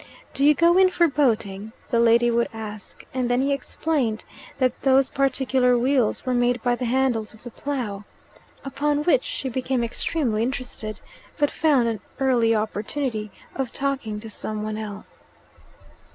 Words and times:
"Do 0.33 0.43
you 0.43 0.55
go 0.55 0.79
in 0.79 0.89
for 0.89 1.07
boating?" 1.07 1.73
the 1.91 1.99
lady 1.99 2.31
would 2.31 2.49
ask; 2.51 3.05
and 3.13 3.29
then 3.29 3.39
he 3.39 3.53
explained 3.53 4.25
that 4.57 4.81
those 4.81 5.11
particular 5.11 5.77
weals 5.77 6.23
are 6.25 6.33
made 6.33 6.59
by 6.63 6.73
the 6.75 6.85
handles 6.85 7.35
of 7.35 7.43
the 7.43 7.51
plough. 7.51 8.03
Upon 8.65 9.03
which 9.03 9.23
she 9.23 9.47
became 9.47 9.83
extremely 9.83 10.41
interested, 10.41 11.01
but 11.37 11.51
found 11.51 11.87
an 11.87 11.99
early 12.19 12.55
opportunity 12.55 13.29
of 13.55 13.71
talking 13.71 14.19
to 14.21 14.27
some 14.31 14.63
one 14.63 14.79
else. 14.79 15.27